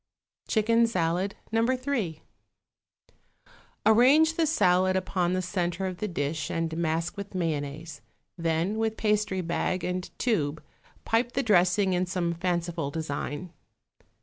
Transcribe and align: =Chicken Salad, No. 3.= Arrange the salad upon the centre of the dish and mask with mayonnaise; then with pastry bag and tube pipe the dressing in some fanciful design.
=Chicken 0.47 0.87
Salad, 0.87 1.35
No. 1.51 1.61
3.= 1.61 2.21
Arrange 3.85 4.33
the 4.33 4.47
salad 4.47 4.95
upon 4.95 5.33
the 5.33 5.43
centre 5.43 5.85
of 5.85 5.97
the 5.97 6.07
dish 6.07 6.49
and 6.49 6.75
mask 6.75 7.15
with 7.17 7.35
mayonnaise; 7.35 8.01
then 8.35 8.79
with 8.79 8.97
pastry 8.97 9.41
bag 9.41 9.83
and 9.83 10.09
tube 10.17 10.63
pipe 11.05 11.33
the 11.33 11.43
dressing 11.43 11.93
in 11.93 12.07
some 12.07 12.33
fanciful 12.33 12.89
design. 12.89 13.53